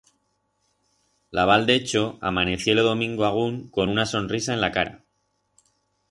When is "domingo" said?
2.87-3.25